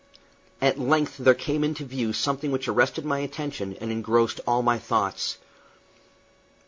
[0.61, 4.79] At length there came into view something which arrested my attention and engrossed all my
[4.79, 5.37] thoughts.